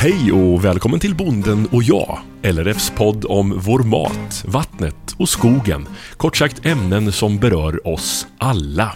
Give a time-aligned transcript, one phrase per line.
[0.00, 5.86] Hej och välkommen till Bonden och jag, LRFs podd om vår mat, vattnet och skogen.
[6.16, 8.94] Kort sagt ämnen som berör oss alla.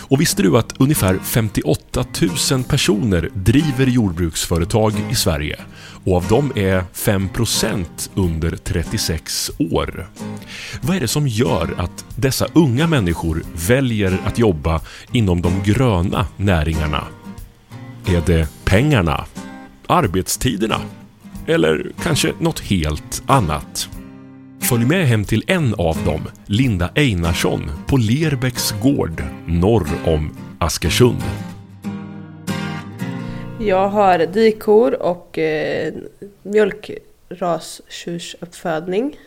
[0.00, 2.04] Och visste du att ungefär 58
[2.50, 5.60] 000 personer driver jordbruksföretag i Sverige?
[6.04, 10.08] Och av dem är 5% under 36 år.
[10.80, 14.80] Vad är det som gör att dessa unga människor väljer att jobba
[15.12, 17.04] inom de gröna näringarna?
[18.06, 19.24] Är det pengarna?
[19.88, 20.80] Arbetstiderna?
[21.46, 23.88] Eller kanske något helt annat?
[24.60, 31.22] Följ med hem till en av dem, Linda Einarsson, på Lerbäcks gård norr om Askersund.
[33.60, 35.94] Jag har dikor och eh,
[36.42, 39.18] mjölkrastjursuppfödning,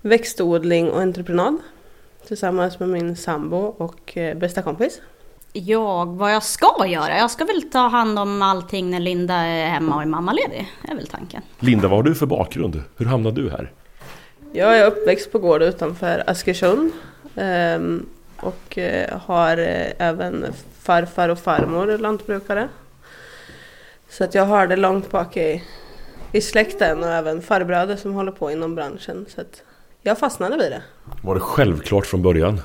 [0.00, 1.58] växtodling och entreprenad
[2.26, 5.00] tillsammans med min sambo och eh, bästa kompis.
[5.64, 7.18] Jag, vad jag ska göra?
[7.18, 10.72] Jag ska väl ta hand om allting när Linda är hemma och är mammaledig.
[10.82, 11.42] Det är väl tanken.
[11.58, 12.82] Linda, vad har du för bakgrund?
[12.96, 13.72] Hur hamnade du här?
[14.52, 16.92] Jag är uppväxt på gård utanför Askersund
[17.36, 20.46] ehm, och eh, har eh, även
[20.80, 22.68] farfar och farmor lantbrukare.
[24.08, 25.62] Så att jag har det långt bak i,
[26.32, 29.26] i släkten och även farbröder som håller på inom branschen.
[29.28, 29.62] Så att
[30.02, 30.82] jag fastnade vid det.
[31.22, 32.60] Var det självklart från början?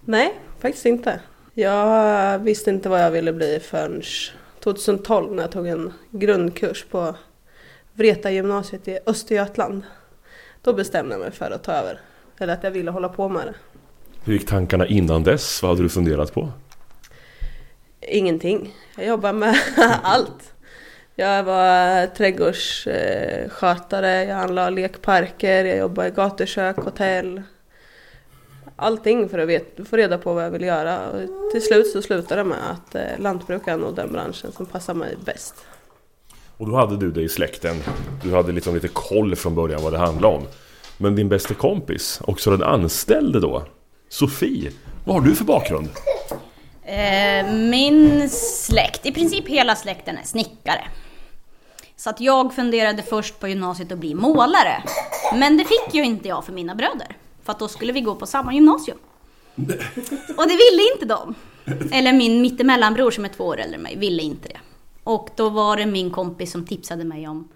[0.00, 1.20] Nej, faktiskt inte.
[1.54, 4.02] Jag visste inte vad jag ville bli förrän
[4.64, 7.14] 2012 när jag tog en grundkurs på
[7.92, 9.82] Vreta gymnasiet i Östergötland.
[10.62, 12.00] Då bestämde jag mig för att ta över.
[12.38, 13.54] Eller att jag ville hålla på med det.
[14.24, 15.62] Hur gick tankarna innan dess?
[15.62, 16.48] Vad hade du funderat på?
[18.00, 18.74] Ingenting.
[18.96, 19.56] Jag jobbar med
[20.02, 20.52] allt.
[21.14, 27.42] Jag var trädgårdsskötare, jag anlade lekparker, jag jobbade i gatukök, hotell.
[28.82, 31.10] Allting för att vet, få reda på vad jag ville göra.
[31.10, 34.66] Och till slut så slutade det med att eh, lantbruk är nog den branschen som
[34.66, 35.54] passar mig bäst.
[36.56, 37.76] Och då hade du det i släkten.
[38.22, 40.42] Du hade liksom lite koll från början vad det handlade om.
[40.98, 43.64] Men din bästa kompis, också den anställde då,
[44.08, 44.72] Sofie.
[45.04, 45.88] Vad har du för bakgrund?
[46.84, 50.84] Eh, min släkt, i princip hela släkten är snickare.
[51.96, 54.82] Så att jag funderade först på gymnasiet att bli målare.
[55.34, 57.16] Men det fick ju inte jag för mina bröder.
[57.44, 58.98] För att då skulle vi gå på samma gymnasium.
[60.36, 61.34] Och det ville inte de.
[61.92, 64.60] Eller min mittemellanbror som är två år äldre än mig ville inte det.
[65.04, 67.48] Och då var det min kompis som tipsade mig om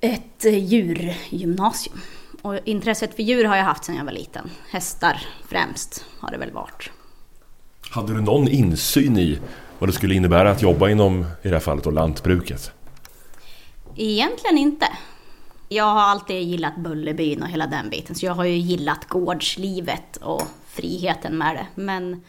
[0.00, 2.00] ett eh, djurgymnasium.
[2.42, 4.50] Och intresset för djur har jag haft sedan jag var liten.
[4.70, 6.90] Hästar främst har det väl varit.
[7.90, 9.38] Hade du någon insyn i
[9.78, 12.72] vad det skulle innebära att jobba inom, i det här fallet, då, lantbruket?
[13.96, 14.86] Egentligen inte.
[15.68, 20.16] Jag har alltid gillat Bullerbyn och hela den biten, så jag har ju gillat gårdslivet
[20.16, 21.66] och friheten med det.
[21.82, 22.22] Men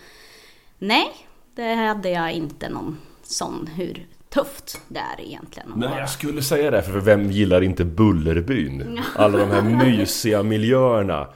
[0.80, 1.12] nej,
[1.56, 5.74] det hade jag inte någon sån hur tufft det är egentligen.
[5.76, 9.00] Nej, jag skulle säga det, för vem gillar inte Bullerbyn?
[9.16, 11.28] Alla de här mysiga miljöerna.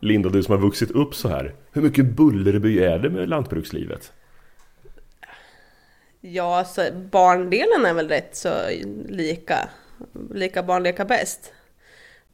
[0.00, 1.54] Linda, du som har vuxit upp så här.
[1.72, 4.12] Hur mycket Bullerby är det med lantbrukslivet?
[6.20, 8.52] Ja, alltså barndelen är väl rätt så
[9.08, 9.68] lika.
[10.30, 11.52] Lika barn leka bäst.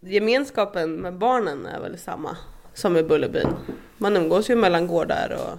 [0.00, 2.37] Gemenskapen med barnen är väl samma
[2.75, 3.49] som i Bullerbyn.
[3.99, 5.59] Man umgås ju mellan gårdar och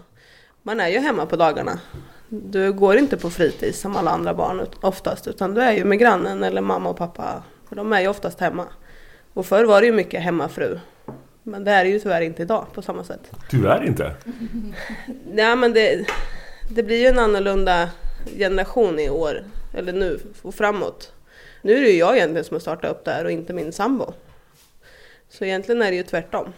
[0.62, 1.80] man är ju hemma på dagarna.
[2.30, 6.00] Du går inte på fritids som alla andra barn oftast utan du är ju med
[6.00, 7.44] grannen eller mamma och pappa.
[7.70, 8.66] För de är ju oftast hemma.
[9.34, 10.80] Och förr var det ju mycket hemmafru.
[11.44, 13.32] Men det är det ju tyvärr inte idag på samma sätt.
[13.50, 14.16] Tyvärr inte?
[15.32, 16.06] Nej men det,
[16.70, 17.90] det blir ju en annorlunda
[18.38, 19.44] generation i år,
[19.74, 21.14] eller nu och framåt.
[21.68, 23.72] Nu är det ju jag egentligen som har startat upp det här och inte min
[23.72, 24.14] sambo.
[25.30, 26.54] Så egentligen är det ju tvärtom.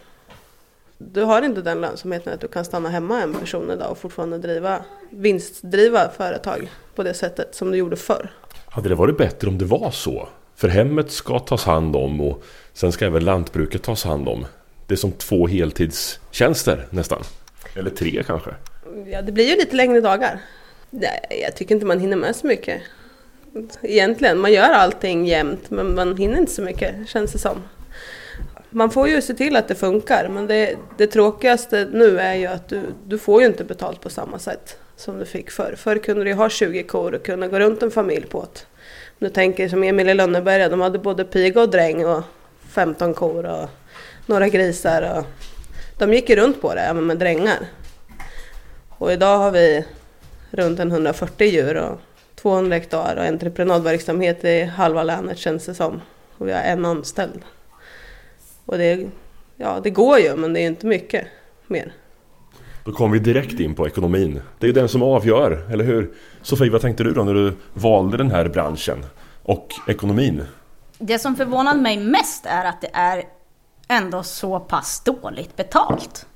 [0.98, 4.38] Du har inte den lönsamheten att du kan stanna hemma en person idag och fortfarande
[4.38, 8.32] driva, vinstdriva företag på det sättet som du gjorde förr.
[8.66, 10.28] Hade det varit bättre om det var så?
[10.56, 14.46] För hemmet ska tas hand om och sen ska även lantbruket tas hand om.
[14.86, 17.22] Det är som två heltidstjänster nästan.
[17.74, 18.50] Eller tre kanske.
[19.06, 20.40] Ja, det blir ju lite längre dagar.
[20.90, 22.82] Nej, jag tycker inte man hinner med så mycket.
[23.82, 27.62] Egentligen, man gör allting jämt men man hinner inte så mycket känns det som.
[28.70, 32.46] Man får ju se till att det funkar men det, det tråkigaste nu är ju
[32.46, 35.74] att du, du får ju inte betalt på samma sätt som du fick förr.
[35.76, 38.60] Förr kunde du ju ha 20 kor och kunna gå runt en familj på det.
[39.18, 42.22] Nu tänker som Emil i Lönneberga, de hade både piga och dräng och
[42.68, 43.68] 15 kor och
[44.26, 45.18] några grisar.
[45.18, 45.24] Och
[45.98, 47.58] de gick ju runt på det, även med drängar.
[48.88, 49.84] Och idag har vi
[50.50, 52.00] runt en 140 djur och
[52.42, 56.00] 200 hektar och entreprenadverksamhet i halva länet känns det som.
[56.38, 57.40] Och vi har en anställd.
[58.66, 59.06] Och det,
[59.56, 61.26] ja, det går ju men det är inte mycket
[61.66, 61.92] mer.
[62.84, 64.40] Då kommer vi direkt in på ekonomin.
[64.58, 66.10] Det är ju den som avgör, eller hur?
[66.42, 69.04] Sofie, vad tänkte du då när du valde den här branschen?
[69.42, 70.42] Och ekonomin?
[70.98, 73.24] Det som förvånar mig mest är att det är
[73.88, 76.26] ändå så pass dåligt betalt.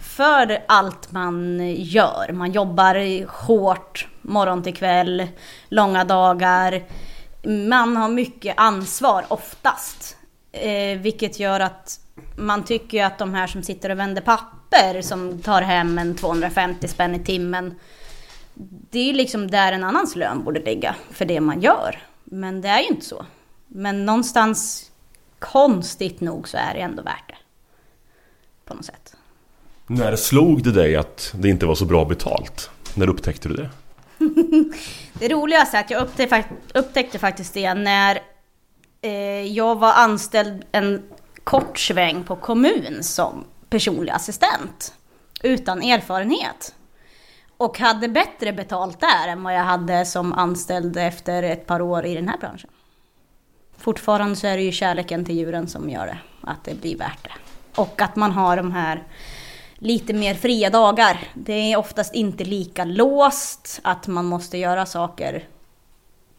[0.00, 2.32] För allt man gör.
[2.32, 5.28] Man jobbar hårt morgon till kväll,
[5.68, 6.84] långa dagar.
[7.68, 10.16] Man har mycket ansvar oftast.
[10.52, 12.00] Eh, vilket gör att
[12.36, 16.88] man tycker att de här som sitter och vänder papper som tar hem en 250
[16.88, 17.74] spänn i timmen.
[18.90, 22.02] Det är liksom där en annans lön borde ligga för det man gör.
[22.24, 23.26] Men det är ju inte så.
[23.66, 24.90] Men någonstans
[25.38, 27.36] konstigt nog så är det ändå värt det.
[28.64, 29.16] På något sätt.
[29.90, 32.70] När slog det dig att det inte var så bra betalt?
[32.94, 33.70] När upptäckte du det?
[35.12, 36.44] det roligaste är att jag upptäckte,
[36.74, 38.18] upptäckte faktiskt det när
[39.02, 41.02] eh, jag var anställd en
[41.44, 44.94] kort sväng på kommun som personlig assistent.
[45.42, 46.74] Utan erfarenhet.
[47.56, 52.06] Och hade bättre betalt där än vad jag hade som anställd efter ett par år
[52.06, 52.70] i den här branschen.
[53.76, 57.24] Fortfarande så är det ju kärleken till djuren som gör det, att det blir värt
[57.24, 57.32] det.
[57.80, 59.02] Och att man har de här
[59.78, 61.18] lite mer fria dagar.
[61.34, 65.48] Det är oftast inte lika låst att man måste göra saker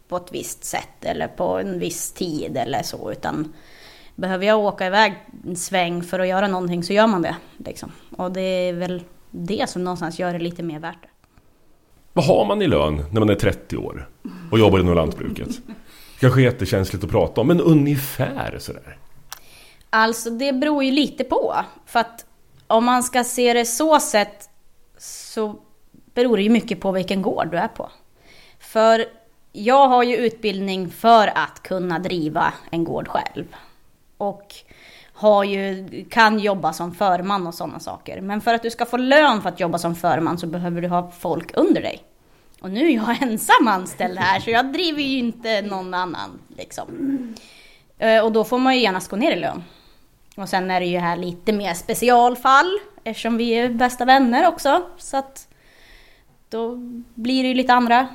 [0.07, 3.11] på ett visst sätt eller på en viss tid eller så.
[3.11, 3.53] Utan
[4.15, 5.13] behöver jag åka iväg
[5.47, 7.35] en sväng för att göra någonting så gör man det.
[7.57, 7.91] Liksom.
[8.17, 11.09] Och det är väl det som någonstans gör det lite mer värt det.
[12.13, 14.09] Vad har man i lön när man är 30 år
[14.51, 15.49] och jobbar inom lantbruket?
[16.19, 18.97] Kanske jättekänsligt att prata om, men ungefär sådär.
[19.89, 21.55] Alltså det beror ju lite på.
[21.85, 22.25] För att
[22.69, 24.49] om man ska se det så sett
[24.97, 25.55] så
[26.13, 27.89] beror det ju mycket på vilken gård du är på.
[28.59, 29.05] För
[29.51, 33.55] jag har ju utbildning för att kunna driva en gård själv.
[34.17, 34.55] Och
[35.13, 38.21] har ju, kan jobba som förman och sådana saker.
[38.21, 40.87] Men för att du ska få lön för att jobba som förman så behöver du
[40.87, 42.03] ha folk under dig.
[42.61, 46.39] Och nu är jag ensam anställd här så jag driver ju inte någon annan.
[46.57, 46.87] Liksom.
[47.97, 49.63] Eh, och då får man ju gärna gå ner i lön.
[50.35, 54.81] Och sen är det ju här lite mer specialfall eftersom vi är bästa vänner också.
[54.97, 55.47] Så att
[56.49, 56.75] då
[57.15, 58.07] blir det ju lite andra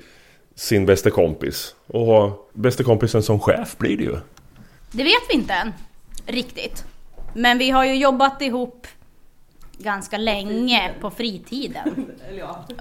[0.55, 1.75] sin bästa kompis?
[1.87, 4.17] Och ha bästa kompisen som chef blir det ju.
[4.91, 5.73] Det vet vi inte än,
[6.25, 6.85] riktigt.
[7.33, 8.87] Men vi har ju jobbat ihop
[9.77, 12.05] ganska länge på fritiden.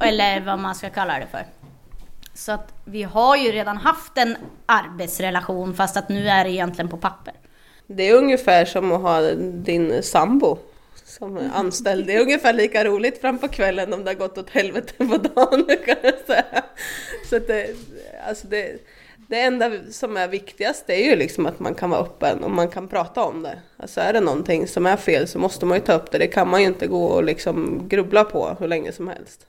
[0.00, 1.46] Eller vad man ska kalla det för.
[2.34, 4.36] Så att vi har ju redan haft en
[4.66, 7.34] arbetsrelation fast att nu är det egentligen på papper.
[7.86, 10.58] det är ungefär som att ha din sambo
[11.10, 12.06] som anställd.
[12.06, 15.16] Det är ungefär lika roligt fram på kvällen om det har gått åt helvete på
[15.16, 16.64] dagen kan jag säga.
[17.30, 17.76] Så att det,
[18.28, 18.80] alltså det,
[19.28, 22.68] det enda som är viktigast är ju liksom att man kan vara öppen och man
[22.68, 23.58] kan prata om det.
[23.76, 26.18] Alltså är det någonting som är fel så måste man ju ta upp det.
[26.18, 29.46] Det kan man ju inte gå och liksom grubbla på hur länge som helst.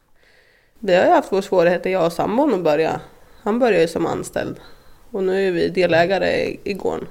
[0.79, 3.01] Vi har ju haft vår svårigheter, jag och sambon, att börja.
[3.41, 4.59] Han började ju som anställd
[5.11, 7.07] och nu är vi delägare i gården.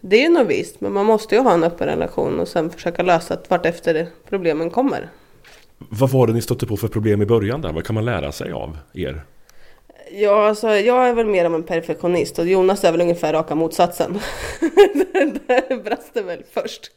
[0.00, 3.02] Det är nog visst, men man måste ju ha en öppen relation och sen försöka
[3.02, 5.08] lösa det vart efter problemen kommer.
[5.78, 7.72] Vad var det ni stötte på för problem i början där?
[7.72, 9.24] Vad kan man lära sig av er?
[10.12, 13.54] Ja, alltså, jag är väl mer av en perfektionist och Jonas är väl ungefär raka
[13.54, 14.18] motsatsen.
[15.46, 16.90] det brast det väl först.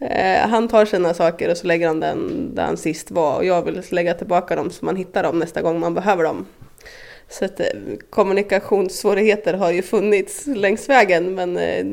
[0.00, 3.44] Eh, han tar sina saker och så lägger han den där han sist var och
[3.44, 6.46] jag vill lägga tillbaka dem så man hittar dem nästa gång man behöver dem.
[7.28, 7.66] Så att, eh,
[8.10, 11.86] kommunikationssvårigheter har ju funnits längs vägen men eh,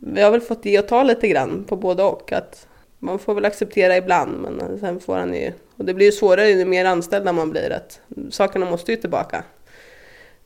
[0.00, 2.32] vi har väl fått ge och ta lite grann på både och.
[2.32, 2.66] Att
[2.98, 5.52] man får väl acceptera ibland men sen får han ju...
[5.76, 9.44] Och det blir ju svårare ju mer anställda man blir att sakerna måste ju tillbaka.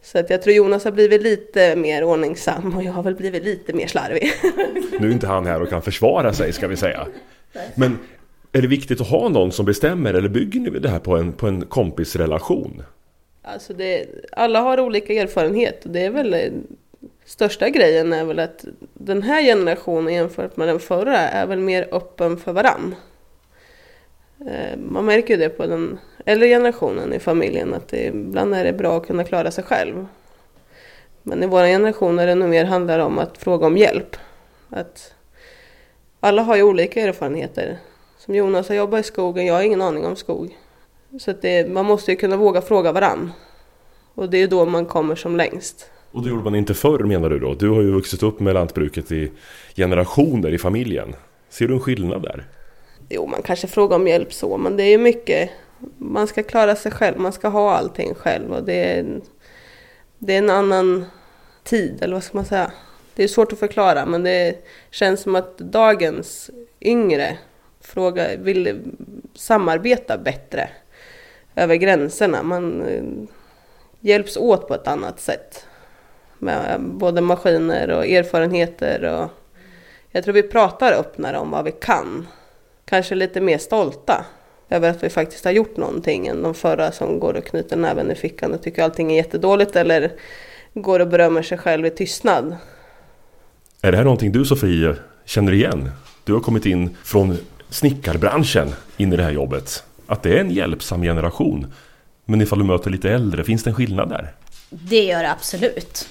[0.02, 3.44] Så att jag tror Jonas har blivit lite mer ordningsam och jag har väl blivit
[3.44, 4.32] lite mer slarvig.
[5.00, 7.06] Nu är inte han här och kan försvara sig ska vi säga.
[7.74, 7.98] Men
[8.52, 11.32] är det viktigt att ha någon som bestämmer eller bygger ni det här på en,
[11.32, 12.82] på en kompisrelation?
[13.42, 16.52] Alltså det, alla har olika erfarenhet och det är väl
[17.24, 18.64] största grejen är väl att
[18.94, 22.94] den här generationen jämfört med den förra är väl mer öppen för varann.
[24.46, 28.64] Eh, man märker ju det på den äldre generationen i familjen att det, ibland är
[28.64, 30.06] det bra att kunna klara sig själv.
[31.22, 34.16] Men i vår generation är det nog mer handlar om att fråga om hjälp.
[34.70, 35.14] Att
[36.20, 37.78] alla har ju olika erfarenheter.
[38.18, 40.58] Som Jonas har jobbat i skogen, jag har ingen aning om skog.
[41.20, 43.32] Så att det, man måste ju kunna våga fråga varann.
[44.14, 45.90] Och det är då man kommer som längst.
[46.14, 47.54] Och det gjorde man inte förr menar du då?
[47.54, 49.30] Du har ju vuxit upp med lantbruket i
[49.76, 51.14] generationer i familjen.
[51.48, 52.44] Ser du en skillnad där?
[53.08, 55.50] Jo, man kanske frågar om hjälp så, men det är ju mycket.
[55.98, 59.20] Man ska klara sig själv, man ska ha allting själv och det är,
[60.18, 61.04] det är en annan
[61.62, 62.72] tid, eller vad ska man säga?
[63.14, 67.38] Det är svårt att förklara, men det känns som att dagens yngre
[67.80, 68.80] fråga, vill
[69.34, 70.68] samarbeta bättre
[71.54, 72.42] över gränserna.
[72.42, 73.02] Man eh,
[74.00, 75.66] hjälps åt på ett annat sätt
[76.44, 79.04] med både maskiner och erfarenheter.
[79.04, 79.30] Och
[80.10, 82.26] jag tror vi pratar öppnare om vad vi kan.
[82.84, 84.24] Kanske lite mer stolta
[84.70, 88.10] över att vi faktiskt har gjort någonting än de förra som går och knyter näven
[88.10, 90.12] i fickan och tycker allting är jättedåligt eller
[90.74, 92.56] går och berömmer sig själv i tystnad.
[93.82, 95.90] Är det här någonting du Sofie känner igen?
[96.24, 97.36] Du har kommit in från
[97.68, 99.84] snickarbranschen in i det här jobbet.
[100.06, 101.72] Att det är en hjälpsam generation.
[102.24, 104.32] Men ifall du möter lite äldre, finns det en skillnad där?
[104.70, 106.08] Det gör det absolut.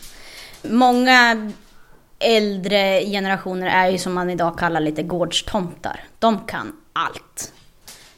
[0.63, 1.51] Många
[2.19, 5.99] äldre generationer är ju som man idag kallar lite gårdstomtar.
[6.19, 7.53] De kan allt.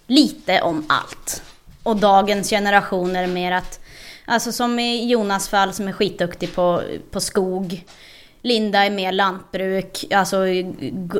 [0.07, 1.43] Lite om allt.
[1.83, 3.79] Och dagens generationer är mer att,
[4.25, 7.85] alltså som i Jonas fall som är skitduktig på, på skog.
[8.41, 10.37] Linda är mer lantbruk, alltså,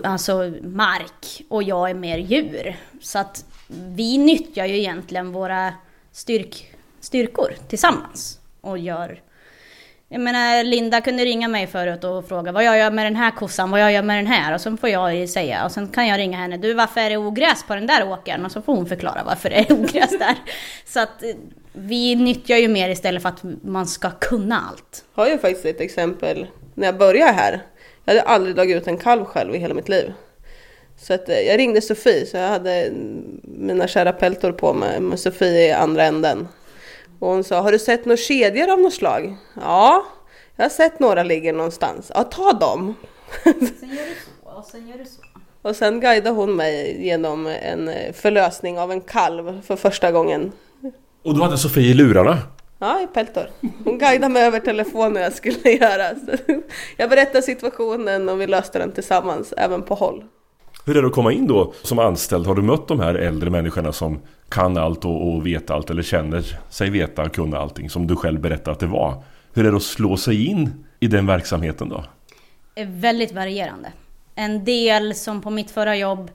[0.03, 1.41] alltså mark.
[1.49, 2.77] Och jag är mer djur.
[3.01, 5.73] Så att vi nyttjar ju egentligen våra
[6.11, 8.39] styrk, styrkor tillsammans.
[8.61, 9.21] Och gör
[10.09, 13.31] jag menar, Linda kunde ringa mig förut och fråga vad jag gör med den här
[13.31, 14.53] kossan, vad jag gör med den här.
[14.53, 17.17] Och så får jag säga, och sen kan jag ringa henne, du varför är det
[17.17, 18.45] ogräs på den där åkern?
[18.45, 20.35] Och så får hon förklara varför det är ogräs där.
[20.85, 21.23] Så att
[21.73, 25.05] vi nyttjar ju mer istället för att man ska kunna allt.
[25.15, 27.61] Jag har ju faktiskt ett exempel när jag började här.
[28.05, 30.13] Jag hade aldrig dragit ut en kalv själv i hela mitt liv.
[30.97, 32.91] Så att eh, jag ringde Sofie, så jag hade
[33.43, 36.47] mina kära peltor på mig med Sofie i andra änden.
[37.25, 39.35] Och hon sa, har du sett några kedjor av något slag?
[39.61, 40.05] Ja,
[40.55, 42.11] jag har sett några ligger någonstans.
[42.15, 42.93] Ja, ta dem!
[43.43, 45.21] Sen gör du så, och sen gör du så.
[45.61, 50.51] Och sen guidade hon mig genom en förlösning av en kalv för första gången.
[51.23, 52.37] Och du hade Sofie i lurarna?
[52.79, 53.49] Ja, i peltor.
[53.83, 56.15] Hon guidade mig över telefon hur jag skulle göra.
[56.15, 56.37] Så
[56.97, 60.23] jag berättade situationen och vi löste den tillsammans, även på håll.
[60.87, 62.47] Hur är det att komma in då som anställd?
[62.47, 66.03] Har du mött de här äldre människorna som kan allt och, och vet allt eller
[66.03, 69.23] känner sig veta och kunna allting som du själv berättade att det var?
[69.53, 72.03] Hur är det att slå sig in i den verksamheten då?
[72.75, 73.91] Är väldigt varierande.
[74.35, 76.31] En del som på mitt förra jobb,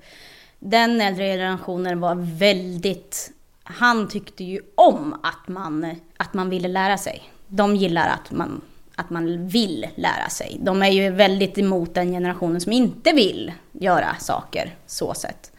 [0.58, 3.30] den äldre generationen var väldigt...
[3.62, 7.22] Han tyckte ju om att man, att man ville lära sig.
[7.48, 8.60] De gillar att man
[9.00, 10.58] att man vill lära sig.
[10.60, 15.52] De är ju väldigt emot den generationen som inte vill göra saker så sett.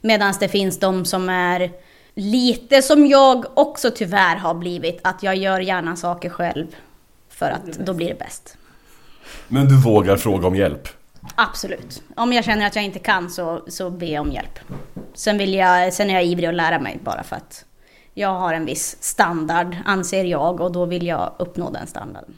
[0.00, 1.70] Medan det finns de som är
[2.14, 6.66] lite som jag också tyvärr har blivit, att jag gör gärna saker själv
[7.28, 8.56] för att då blir det bäst.
[9.48, 10.88] Men du vågar fråga om hjälp?
[11.34, 12.02] Absolut.
[12.16, 14.58] Om jag känner att jag inte kan så, så ber jag om hjälp.
[15.14, 17.64] Sen, vill jag, sen är jag ivrig att lära mig bara för att
[18.14, 22.34] jag har en viss standard, anser jag, och då vill jag uppnå den standarden.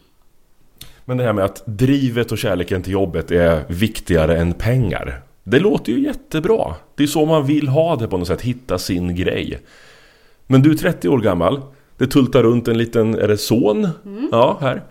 [1.04, 5.22] Men det här med att drivet och kärleken till jobbet är viktigare än pengar.
[5.44, 6.74] Det låter ju jättebra.
[6.94, 9.58] Det är så man vill ha det på något sätt, hitta sin grej.
[10.46, 11.60] Men du är 30 år gammal.
[11.98, 13.88] Det tultar runt en liten, är det son?
[14.04, 14.28] Mm.
[14.32, 14.82] Ja, här.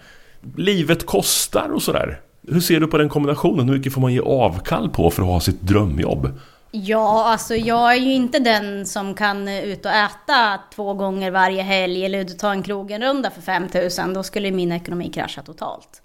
[0.55, 2.19] Livet kostar och sådär.
[2.47, 3.69] Hur ser du på den kombinationen?
[3.69, 6.29] Hur mycket får man ge avkall på för att ha sitt drömjobb?
[6.73, 11.31] Ja, alltså jag är ju inte den som kan eh, ut och äta två gånger
[11.31, 14.13] varje helg eller ut och ta en krogenrunda för 5000.
[14.13, 16.01] Då skulle min ekonomi krascha totalt.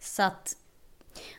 [0.00, 0.52] Så att,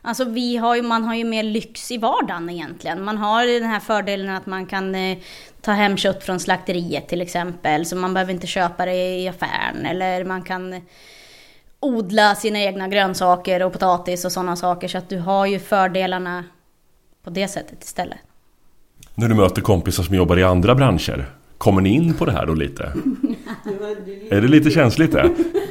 [0.01, 3.03] alltså vi har ju, man har ju mer lyx i vardagen egentligen.
[3.03, 5.17] Man har den här fördelen att man kan eh,
[5.61, 7.85] ta hem kött från slakteriet till exempel.
[7.85, 9.85] Så man behöver inte köpa det i affären.
[9.85, 10.81] Eller man kan
[11.79, 14.87] odla sina egna grönsaker och potatis och sådana saker.
[14.87, 16.43] Så att du har ju fördelarna
[17.23, 18.26] på det sättet istället.
[19.19, 22.45] När du möter kompisar som jobbar i andra branscher, kommer ni in på det här
[22.45, 22.83] då lite?
[24.31, 25.29] är det lite känsligt det?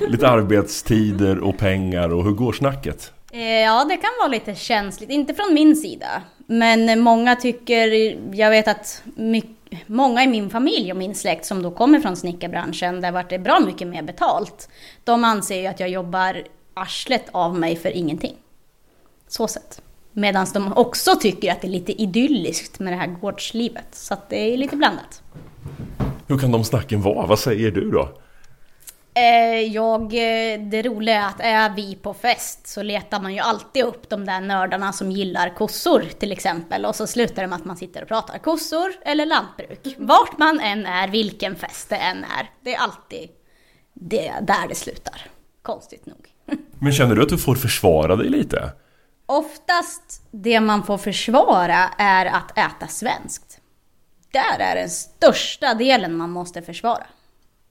[0.09, 3.13] Lite arbetstider och pengar och hur går snacket?
[3.33, 5.11] Eh, ja, det kan vara lite känsligt.
[5.11, 6.23] Inte från min sida.
[6.47, 11.63] Men många tycker, jag vet att mycket, många i min familj och min släkt som
[11.63, 14.69] då kommer från snickarbranschen, där vart det bra mycket mer betalt.
[15.05, 16.43] De anser ju att jag jobbar
[16.75, 18.35] arslet av mig för ingenting.
[19.29, 19.83] Så sett.
[20.19, 23.87] Medan de också tycker att det är lite idylliskt med det här gårdslivet.
[23.93, 25.23] Så att det är lite blandat.
[26.27, 27.27] Hur kan de snacken vara?
[27.27, 28.09] Vad säger du då?
[29.15, 33.41] Eh, jag, eh, det roliga är att är vi på fest så letar man ju
[33.41, 36.85] alltid upp de där nördarna som gillar kossor till exempel.
[36.85, 39.97] Och så slutar det med att man sitter och pratar kossor eller lantbruk.
[39.99, 42.51] Vart man än är, vilken fest det än är.
[42.65, 43.29] Det är alltid
[43.95, 45.21] det, där det slutar.
[45.63, 46.29] Konstigt nog.
[46.79, 48.73] Men känner du att du får försvara dig lite?
[49.27, 53.61] Oftast det man får försvara är att äta svenskt.
[54.33, 57.07] Där är den största delen man måste försvara.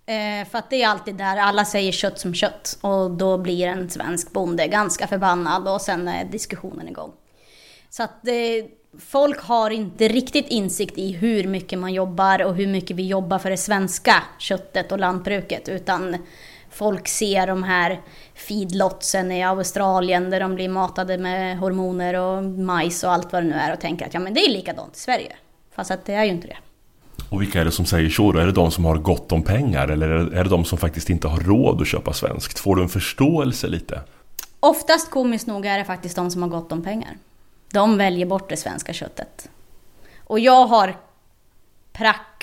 [0.06, 3.68] Eh, för att det är alltid där alla säger kött som kött och då blir
[3.68, 7.12] en svensk bonde ganska förbannad och sen är diskussionen igång.
[7.90, 8.66] Så att eh,
[9.00, 13.40] folk har inte riktigt insikt i hur mycket man jobbar och hur mycket vi jobbar
[13.40, 16.18] för det svenska köttet och lantbruket utan
[16.76, 18.02] folk ser de här
[18.36, 23.50] feedlotsen i Australien där de blir matade med hormoner och majs och allt vad det
[23.50, 25.36] nu är och tänker att ja men det är likadant i Sverige.
[25.76, 26.58] Fast att det är ju inte det.
[27.30, 28.40] Och vilka är det som säger så då?
[28.40, 31.28] Är det de som har gott om pengar eller är det de som faktiskt inte
[31.28, 32.60] har råd att köpa svenskt?
[32.60, 34.02] Får du en förståelse lite?
[34.60, 37.18] Oftast komiskt nog är det faktiskt de som har gott om pengar.
[37.72, 39.50] De väljer bort det svenska köttet.
[40.24, 40.96] Och jag har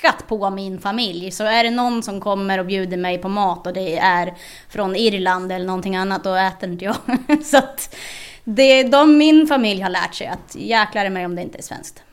[0.03, 1.31] prackat på min familj.
[1.31, 4.33] Så är det någon som kommer och bjuder mig på mat och det är
[4.69, 6.95] från Irland eller någonting annat, då äter inte jag.
[7.43, 7.95] så att
[8.43, 11.63] det de min familj har lärt sig att jäklar i mig om det inte är
[11.63, 12.03] svenskt.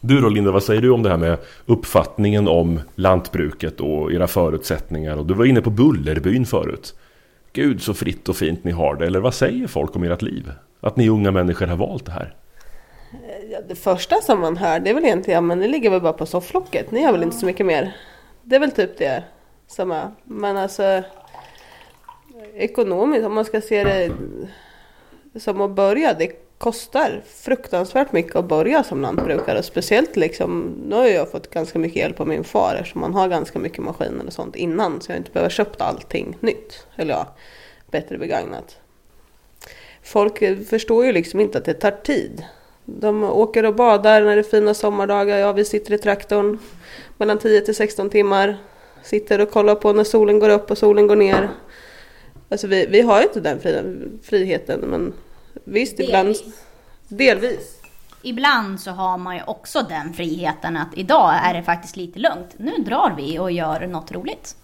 [0.00, 4.28] Du då Linda, vad säger du om det här med uppfattningen om lantbruket och era
[4.28, 5.16] förutsättningar?
[5.16, 6.94] Och du var inne på Bullerbyn förut.
[7.52, 9.06] Gud så fritt och fint ni har det.
[9.06, 10.52] Eller vad säger folk om ert liv?
[10.80, 12.34] Att ni unga människor har valt det här?
[13.68, 16.12] Det första som man hör det är väl egentligen, ja men ni ligger väl bara
[16.12, 17.96] på sofflocket, ni har väl inte så mycket mer.
[18.42, 19.24] Det är väl typ det
[19.66, 20.10] som är.
[20.24, 21.02] Men alltså
[22.54, 28.84] ekonomiskt, om man ska se det som att börja, det kostar fruktansvärt mycket att börja
[28.84, 29.62] som lantbrukare.
[29.62, 33.28] Speciellt liksom, nu har jag fått ganska mycket hjälp av min far eftersom man har
[33.28, 35.00] ganska mycket maskiner och sånt innan.
[35.00, 36.86] Så jag inte behöver köpt allting nytt.
[36.96, 37.26] Eller ja,
[37.90, 38.78] bättre begagnat.
[40.02, 42.44] Folk förstår ju liksom inte att det tar tid.
[42.84, 45.38] De åker och badar när det är fina sommardagar.
[45.38, 46.58] Ja, vi sitter i traktorn
[47.16, 48.56] mellan 10 till 16 timmar.
[49.02, 51.50] Sitter och kollar på när solen går upp och solen går ner.
[52.48, 53.60] Alltså vi, vi har ju inte den
[54.22, 55.12] friheten men
[55.64, 56.26] Visst, ibland...
[56.28, 56.64] Delvis.
[57.08, 57.78] Delvis.
[58.22, 62.54] Ibland så har man ju också den friheten att idag är det faktiskt lite lugnt.
[62.56, 64.56] Nu drar vi och gör något roligt.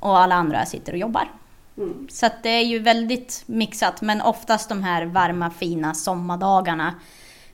[0.00, 1.30] Och alla andra sitter och jobbar.
[1.76, 2.08] Mm.
[2.10, 4.02] Så det är ju väldigt mixat.
[4.02, 6.94] Men oftast de här varma fina sommardagarna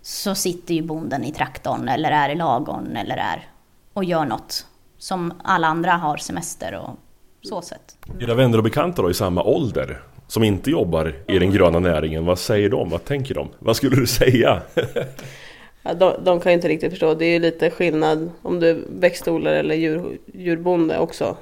[0.07, 3.49] så sitter ju bonden i traktorn eller är i lagorn eller är
[3.93, 4.67] och gör något
[4.99, 6.97] som alla andra har semester och
[7.43, 7.97] så sett.
[8.21, 10.03] Era vänner och bekanta då i samma ålder?
[10.29, 12.91] som inte jobbar i den gröna näringen, vad säger de?
[12.91, 13.49] Vad tänker de?
[13.59, 14.63] Vad skulle du säga?
[15.83, 17.15] ja, de, de, kan ju inte riktigt förstå.
[17.15, 21.37] Det är ju lite skillnad om du är växtodlare eller djur, djurbonde också.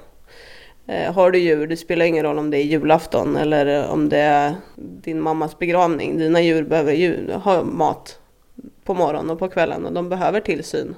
[0.87, 4.19] Eh, har du djur, det spelar ingen roll om det är julafton eller om det
[4.19, 6.19] är din mammas begravning.
[6.19, 8.19] Dina djur behöver djur, ha mat
[8.85, 10.95] på morgonen och på kvällen och de behöver tillsyn.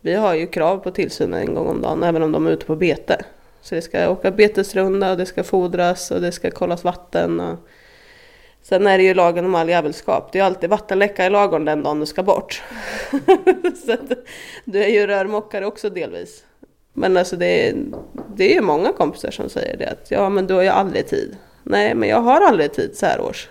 [0.00, 2.66] Vi har ju krav på tillsyn en gång om dagen även om de är ute
[2.66, 3.24] på bete.
[3.60, 7.40] Så det ska åka betesrunda och det ska fodras och det ska kollas vatten.
[7.40, 7.58] Och...
[8.62, 10.32] Sen är det ju lagen om all jävelskap.
[10.32, 12.62] Det är alltid vattenläcka i lagen den dagen du ska bort.
[13.86, 14.12] så att,
[14.64, 16.44] du är ju rörmokare också delvis.
[16.92, 17.76] Men alltså det är,
[18.36, 21.06] det är ju många kompisar som säger det att ja men du har ju aldrig
[21.06, 21.36] tid.
[21.62, 23.48] Nej men jag har aldrig tid så här års.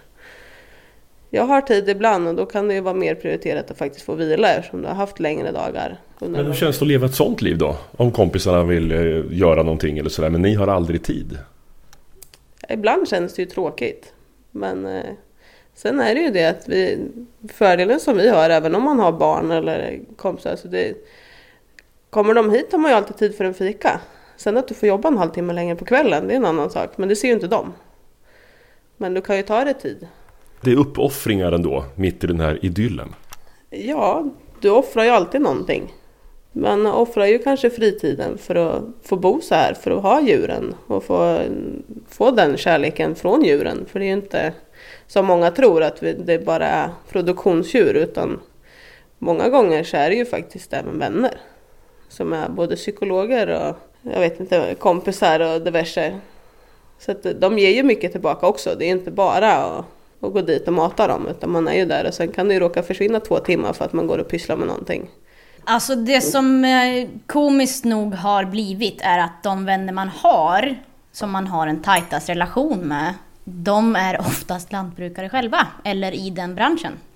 [1.30, 4.16] Jag har tid ibland och då kan det ju vara mer prioriterat att faktiskt få
[4.16, 5.98] vila eftersom du har haft längre dagar.
[6.20, 7.78] Men hur känns det att leva ett sånt liv då?
[7.92, 11.38] Om kompisarna vill eh, göra någonting eller sådär men ni har aldrig tid?
[12.70, 14.14] Ibland känns det ju tråkigt.
[14.52, 15.04] Men eh,
[15.76, 17.00] sen är det ju det att vi,
[17.54, 20.56] fördelen som vi har även om man har barn eller kompisar.
[20.56, 20.94] Så det,
[22.10, 24.02] kommer de hit har man ju alltid tid för en fika.
[24.38, 26.90] Sen att du får jobba en halvtimme längre på kvällen det är en annan sak.
[26.98, 27.74] Men det ser ju inte de.
[28.98, 30.08] Men du kan ju ta dig tid.
[30.62, 33.16] Det är uppoffringar ändå, mitt i den här idyllen.
[33.70, 34.26] Ja,
[34.62, 35.94] du offrar ju alltid någonting.
[36.52, 40.76] Man offrar ju kanske fritiden för att få bo så här, för att ha djuren
[40.88, 41.40] och få,
[42.10, 43.86] få den kärleken från djuren.
[43.92, 44.54] För det är ju inte
[45.08, 48.40] som många tror att det bara är produktionsdjur utan
[49.18, 51.38] många gånger så är det ju faktiskt även vänner.
[52.10, 53.76] Som är både psykologer och
[54.14, 56.20] jag vet inte, kompisar och diverse.
[57.00, 58.76] Så att de ger ju mycket tillbaka också.
[58.80, 59.86] Det är inte bara att
[60.20, 61.28] och gå dit och mata dem.
[61.28, 63.86] Utan man är ju där och sen kan det ju råka försvinna två timmar för
[63.86, 65.10] att man går och pysslar med någonting.
[65.64, 70.76] Alltså det som eh, komiskt nog har blivit är att de vänner man har,
[71.12, 76.56] som man har en tajtast relation med, de är oftast lantbrukare själva, eller i den
[76.56, 76.94] branschen.